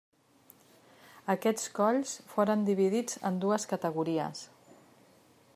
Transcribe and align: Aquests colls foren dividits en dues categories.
Aquests 1.33 1.67
colls 1.81 2.15
foren 2.33 2.65
dividits 2.71 3.23
en 3.31 3.41
dues 3.45 3.71
categories. 3.75 4.47